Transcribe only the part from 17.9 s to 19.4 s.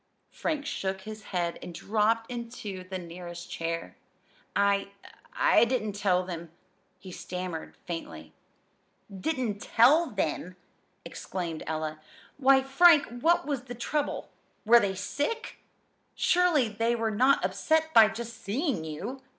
by just seeing you!"